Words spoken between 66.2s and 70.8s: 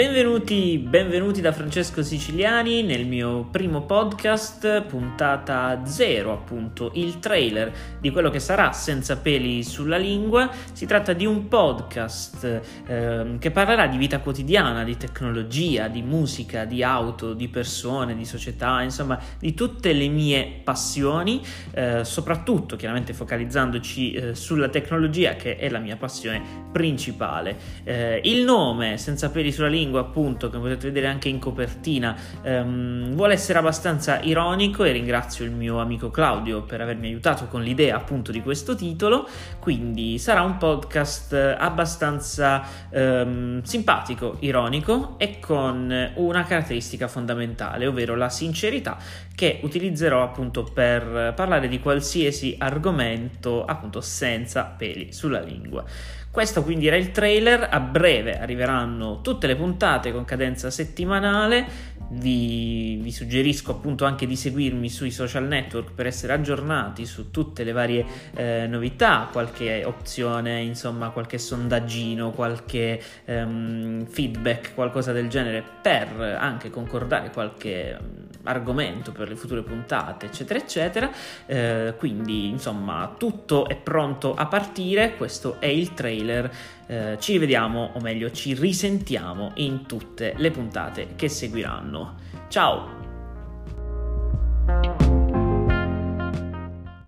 aggiornati su tutte le varie eh, novità, qualche opzione,